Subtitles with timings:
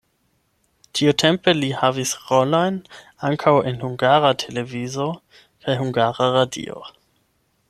[0.99, 2.81] Tiutempe li havis rolojn
[3.31, 5.09] ankaŭ en Hungara Televizio
[5.45, 6.85] kaj Hungara Radio.